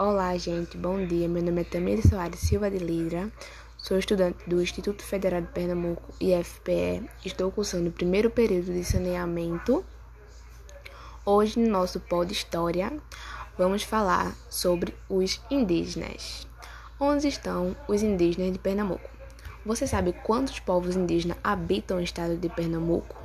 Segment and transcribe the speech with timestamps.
[0.00, 1.28] Olá, gente, bom dia.
[1.28, 3.32] Meu nome é Tamir Soares Silva de Lira,
[3.76, 7.02] sou estudante do Instituto Federal de Pernambuco, IFPE.
[7.24, 9.84] Estou cursando o primeiro período de saneamento.
[11.26, 12.92] Hoje, no nosso Pod História,
[13.58, 16.46] vamos falar sobre os indígenas.
[17.00, 19.10] Onde estão os indígenas de Pernambuco?
[19.66, 23.16] Você sabe quantos povos indígenas habitam o estado de Pernambuco?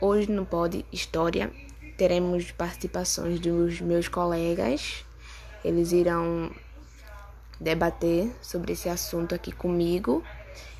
[0.00, 1.52] Hoje no Pod História
[1.98, 5.04] teremos participações dos meus colegas
[5.64, 6.50] eles irão
[7.60, 10.22] debater sobre esse assunto aqui comigo.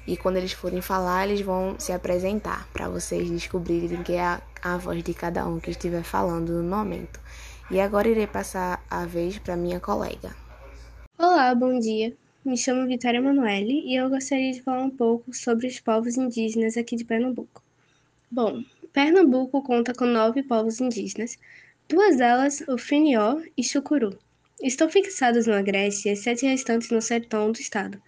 [0.06, 4.42] E quando eles forem falar, eles vão se apresentar para vocês descobrirem quem é a,
[4.62, 7.18] a voz de cada um que estiver falando no momento.
[7.70, 10.36] E agora irei passar a vez para minha colega.
[11.18, 12.14] Olá, bom dia.
[12.44, 16.76] Me chamo Vitória Emanuele e eu gostaria de falar um pouco sobre os povos indígenas
[16.76, 17.62] aqui de Pernambuco.
[18.30, 21.38] Bom, Pernambuco conta com nove povos indígenas,
[21.88, 24.18] duas delas o Finió e Chucuru.
[24.62, 28.00] Estão fixados no Agreste e sete restantes no sertão do estado.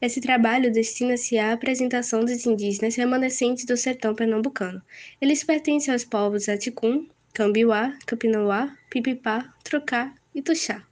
[0.00, 4.82] Esse trabalho destina-se à apresentação dos indígenas remanescentes do sertão pernambucano.
[5.20, 10.82] Eles pertencem aos povos Aticum, Cambiuá, Capinauá, Pipipá, Trocá e Tuxá.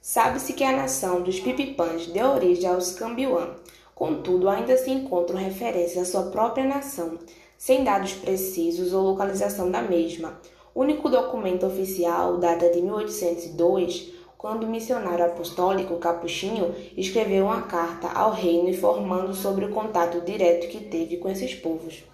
[0.00, 3.56] Sabe-se que a nação dos Pipipãs deu origem aos Cambiuã,
[3.92, 7.18] contudo ainda se encontram referências à sua própria nação,
[7.58, 10.40] sem dados precisos ou localização da mesma.
[10.76, 18.30] Único documento oficial data de 1802, quando o missionário apostólico Capuchinho escreveu uma carta ao
[18.30, 22.04] reino informando sobre o contato direto que teve com esses povos.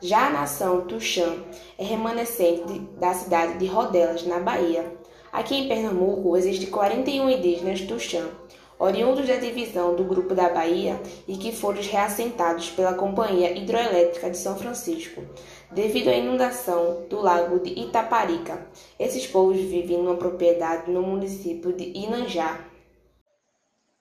[0.00, 1.30] Já a nação Tuxã
[1.76, 4.90] é remanescente da cidade de Rodelas, na Bahia.
[5.30, 8.30] Aqui em Pernambuco existem 41 indígenas Tuxã,
[8.78, 14.38] oriundos da divisão do Grupo da Bahia e que foram reassentados pela Companhia Hidroelétrica de
[14.38, 15.22] São Francisco,
[15.70, 18.66] devido à inundação do lago de Itaparica.
[18.98, 22.64] Esses povos vivem numa propriedade no município de Inanjá.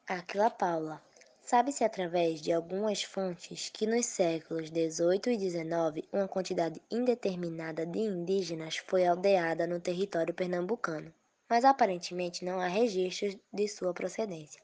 [0.07, 1.01] Aquila Paula.
[1.41, 7.99] Sabe-se através de algumas fontes que nos séculos XVIII e XIX uma quantidade indeterminada de
[7.99, 11.13] indígenas foi aldeada no território pernambucano,
[11.47, 14.59] mas aparentemente não há registros de sua procedência.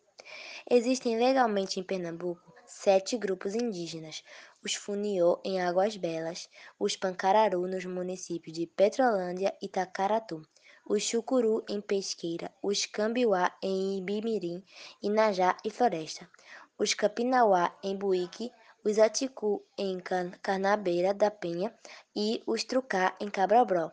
[0.69, 4.23] Existem legalmente em Pernambuco sete grupos indígenas:
[4.63, 6.49] os Funiô em Águas Belas,
[6.79, 10.41] os Pancararu nos municípios de Petrolândia e Tacaratu,
[10.85, 14.63] os Chucuru em Pesqueira, os Cambiuá em Ibimirim,
[15.01, 16.29] Inajá e Floresta,
[16.77, 18.51] os Capinauá em Buíque,
[18.83, 19.99] os Aticu em
[20.41, 21.73] Carnabeira da Penha
[22.15, 23.91] e os Trucá em Cabrabró.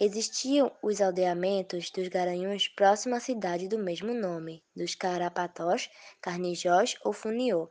[0.00, 5.90] Existiam os aldeamentos dos Garanhuns próximo à cidade do mesmo nome, dos Carapatós,
[6.20, 7.68] Carnijós ou Funiô,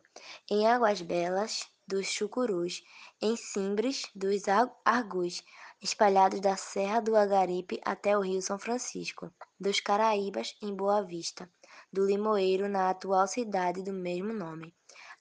[0.52, 2.84] em Águas Belas, dos Chucurus,
[3.22, 4.44] em Simbres, dos
[4.84, 5.44] Argus,
[5.82, 11.50] espalhados da Serra do Agaripe até o Rio São Francisco, dos Caraíbas, em Boa Vista,
[11.92, 14.74] do Limoeiro, na atual cidade do mesmo nome.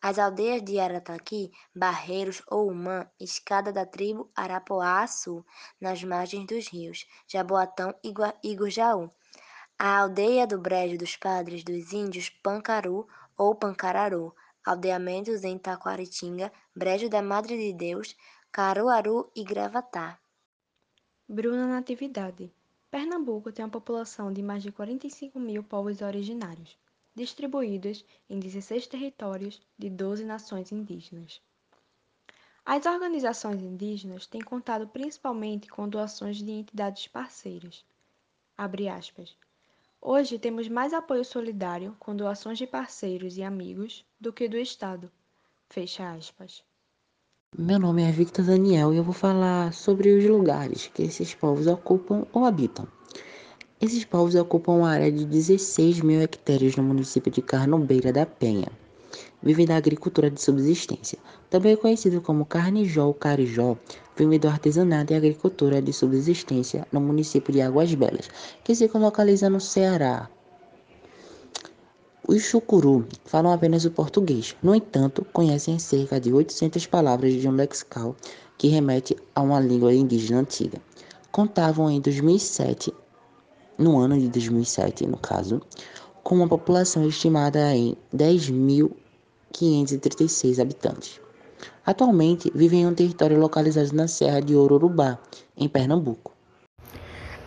[0.02, 5.44] As aldeias de Arataqui, Barreiros ou Umã, escada da tribo Arapoá-Açu,
[5.80, 9.10] nas margens dos rios Jaboatão e Gurjaú.
[9.78, 13.06] A aldeia do Brejo dos Padres dos Índios Pancaru
[13.36, 14.34] ou Pancararu,
[14.66, 18.16] aldeamentos em Taquaritinga, Brejo da Madre de Deus,
[18.50, 20.18] Caruaru e Gravatá.
[21.28, 22.52] Bruna Natividade.
[22.90, 26.76] Pernambuco tem uma população de mais de 45 mil povos originários
[27.16, 31.40] distribuídas em 16 territórios de 12 nações indígenas.
[32.64, 37.82] As organizações indígenas têm contado principalmente com doações de entidades parceiras.
[40.00, 45.10] Hoje temos mais apoio solidário com doações de parceiros e amigos do que do Estado.
[45.68, 46.62] Fecha aspas.
[47.58, 51.66] Meu nome é Victor Daniel e eu vou falar sobre os lugares que esses povos
[51.66, 52.86] ocupam ou habitam.
[53.80, 58.68] Esses povos ocupam uma área de 16 mil hectares no município de Carnombeira da Penha.
[59.42, 61.18] Vivem da agricultura de subsistência,
[61.48, 63.76] também conhecido como carnijó ou carijó,
[64.40, 68.30] do artesanato e agricultura de subsistência no município de Águas Belas,
[68.64, 70.30] que se localiza no Ceará.
[72.26, 77.52] Os chucuru falam apenas o português, no entanto, conhecem cerca de 800 palavras de um
[77.52, 78.16] lexical
[78.58, 80.80] que remete a uma língua indígena antiga.
[81.30, 82.94] Contavam em 2007
[83.78, 85.60] no ano de 2007, no caso,
[86.24, 91.20] com uma população estimada em 10.536 habitantes.
[91.86, 95.18] Atualmente vivem em um território localizado na Serra de Ororubá,
[95.56, 96.32] em Pernambuco.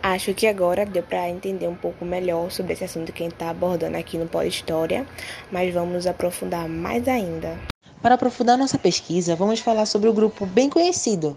[0.02, 3.34] Acho que agora deu para entender um pouco melhor sobre esse assunto que a gente
[3.34, 5.06] está abordando aqui no Pós História,
[5.52, 7.60] mas vamos nos aprofundar mais ainda.
[8.00, 11.36] Para aprofundar nossa pesquisa, vamos falar sobre o grupo bem conhecido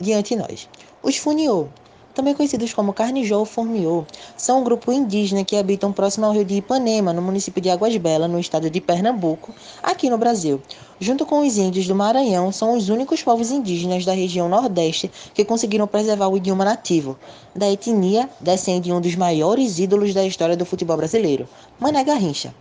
[0.00, 0.68] diante de nós,
[1.02, 1.68] os Funiô,
[2.14, 4.04] também conhecidos como Carnijó ou Formiô,
[4.36, 7.96] são um grupo indígena que habitam próximo ao rio de Ipanema, no município de Águas
[7.96, 10.60] Belas, no estado de Pernambuco, aqui no Brasil.
[11.00, 15.44] Junto com os índios do Maranhão, são os únicos povos indígenas da região Nordeste que
[15.44, 17.18] conseguiram preservar o idioma nativo.
[17.54, 21.48] Da etnia, descende um dos maiores ídolos da história do futebol brasileiro,
[21.80, 22.54] Mané Garrincha,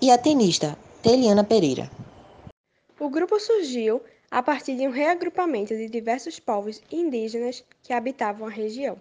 [0.00, 1.90] e a tenista Teliana Pereira.
[2.98, 4.00] O grupo surgiu
[4.30, 9.00] a partir de um reagrupamento de diversos povos indígenas que habitavam a região.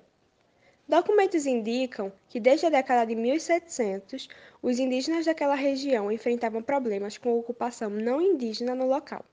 [0.87, 4.29] Documentos indicam que desde a década de 1700,
[4.61, 9.25] os indígenas daquela região enfrentavam problemas com a ocupação não indígena no local.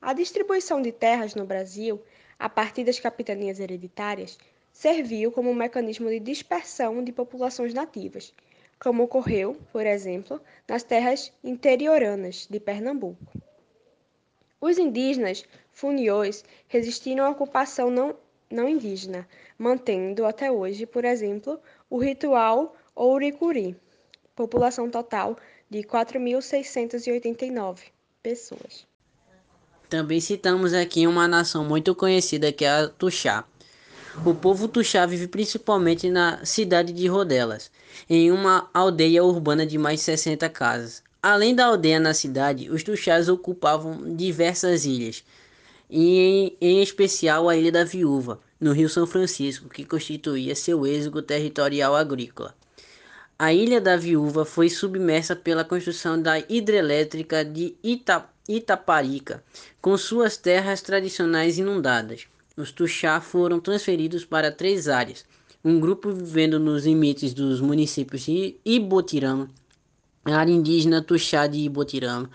[0.00, 2.00] A distribuição de terras no Brasil,
[2.38, 4.38] a partir das capitanias hereditárias,
[4.72, 8.32] serviu como um mecanismo de dispersão de populações nativas,
[8.78, 13.43] como ocorreu, por exemplo, nas terras interioranas de Pernambuco.
[14.64, 18.16] Os indígenas funiões resistiram à ocupação não,
[18.50, 19.28] não indígena,
[19.58, 23.76] mantendo até hoje, por exemplo, o ritual Ouricuri,
[24.34, 25.36] população total
[25.68, 27.80] de 4.689
[28.22, 28.86] pessoas.
[29.90, 33.44] Também citamos aqui uma nação muito conhecida que é a Tuxá.
[34.24, 37.70] O povo Tuxá vive principalmente na cidade de Rodelas,
[38.08, 41.02] em uma aldeia urbana de mais de 60 casas.
[41.26, 45.24] Além da aldeia na cidade, os Tuxás ocupavam diversas ilhas,
[45.88, 50.86] e em, em especial a Ilha da Viúva, no Rio São Francisco, que constituía seu
[50.86, 52.54] êxodo territorial agrícola.
[53.38, 59.42] A Ilha da Viúva foi submersa pela construção da hidrelétrica de Ita, Itaparica,
[59.80, 62.26] com suas terras tradicionais inundadas.
[62.54, 65.24] Os Tuxá foram transferidos para três áreas,
[65.64, 69.48] um grupo vivendo nos limites dos municípios de Ibotirama,
[70.24, 72.30] área indígena Tuxá de Ibotirama,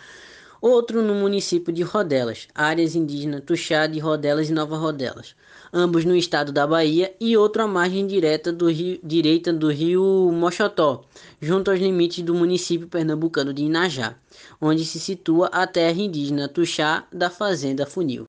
[0.61, 5.35] outro no município de Rodelas, áreas indígenas Tuxá de Rodelas e Nova Rodelas,
[5.73, 10.31] ambos no estado da Bahia, e outro à margem direta do rio, direita do rio
[10.31, 11.05] Mochotó,
[11.41, 14.15] junto aos limites do município pernambucano de Inajá,
[14.61, 18.25] onde se situa a terra indígena Tuxá da Fazenda Funil.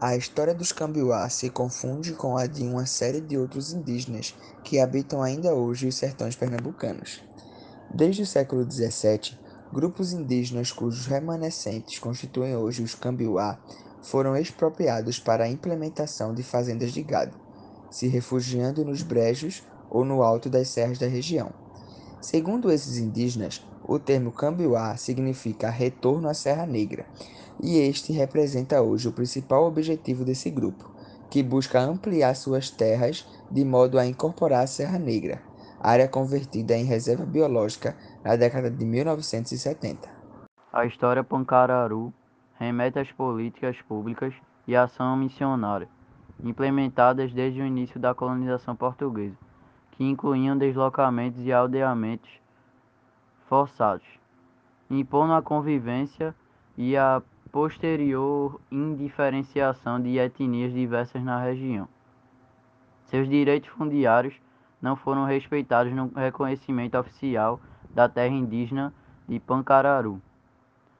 [0.00, 4.32] A história dos Cambiuá se confunde com a de uma série de outros indígenas
[4.62, 7.27] que habitam ainda hoje os sertões pernambucanos.
[7.92, 9.38] Desde o século XVII,
[9.72, 13.58] grupos indígenas cujos remanescentes constituem hoje os Cambiuá
[14.02, 17.34] foram expropriados para a implementação de fazendas de gado,
[17.90, 21.50] se refugiando nos brejos ou no alto das serras da região.
[22.20, 27.06] Segundo esses indígenas, o termo Cambiuá significa retorno à Serra Negra,
[27.60, 30.90] e este representa hoje o principal objetivo desse grupo,
[31.30, 35.42] que busca ampliar suas terras de modo a incorporar a Serra Negra,
[35.80, 40.08] área convertida em reserva biológica na década de 1970.
[40.72, 42.12] A história Pancararu
[42.58, 44.34] remete às políticas públicas
[44.66, 45.88] e ação missionária
[46.42, 49.36] implementadas desde o início da colonização portuguesa,
[49.92, 52.30] que incluíam deslocamentos e aldeamentos
[53.48, 54.06] forçados,
[54.90, 56.34] impondo a convivência
[56.76, 61.88] e a posterior indiferenciação de etnias diversas na região.
[63.06, 64.34] Seus direitos fundiários
[64.80, 67.60] não foram respeitados no reconhecimento oficial
[67.90, 68.92] da terra indígena
[69.28, 70.20] de Pancararu.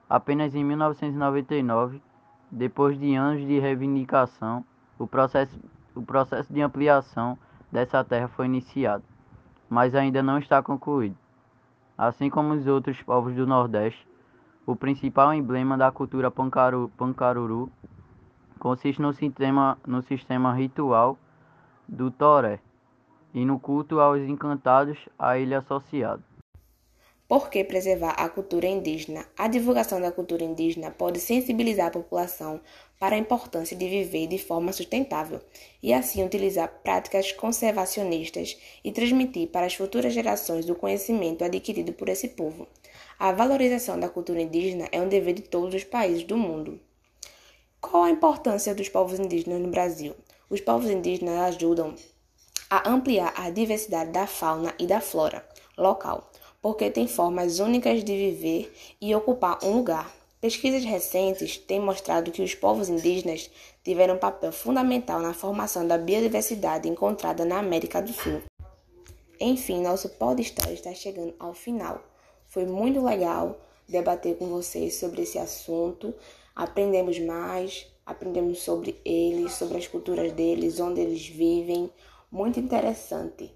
[0.09, 2.03] Apenas em 1999,
[2.51, 4.65] depois de anos de reivindicação,
[4.99, 5.59] o processo,
[5.95, 7.39] o processo de ampliação
[7.71, 9.05] dessa terra foi iniciado,
[9.69, 11.17] mas ainda não está concluído.
[11.97, 14.07] Assim como os outros povos do Nordeste,
[14.67, 17.71] o principal emblema da cultura pancaru, pancaruru
[18.59, 21.19] consiste no sistema, no sistema ritual
[21.89, 22.61] do toré,
[23.35, 26.23] e no culto aos encantados a ele associado.
[27.29, 29.27] Por que preservar a cultura indígena?
[29.37, 32.59] A divulgação da cultura indígena pode sensibilizar a população
[32.99, 35.39] para a importância de viver de forma sustentável
[35.83, 42.09] e assim utilizar práticas conservacionistas e transmitir para as futuras gerações o conhecimento adquirido por
[42.09, 42.67] esse povo.
[43.19, 46.81] A valorização da cultura indígena é um dever de todos os países do mundo.
[47.79, 50.15] Qual a importância dos povos indígenas no Brasil?
[50.49, 51.95] Os povos indígenas ajudam
[52.71, 55.47] a ampliar a diversidade da fauna e da flora
[55.77, 60.13] local, porque têm formas únicas de viver e ocupar um lugar.
[60.41, 63.51] Pesquisas recentes têm mostrado que os povos indígenas
[63.83, 68.43] tiveram um papel fundamental na formação da biodiversidade encontrada na América do Sul.
[69.41, 72.03] Enfim, nosso pod história está chegando ao final.
[72.47, 73.59] Foi muito legal
[73.89, 76.15] debater com vocês sobre esse assunto.
[76.55, 81.91] Aprendemos mais, aprendemos sobre eles, sobre as culturas deles, onde eles vivem,
[82.31, 83.55] muito interessante.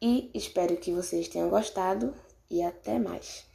[0.00, 2.14] E espero que vocês tenham gostado
[2.50, 3.46] e até mais.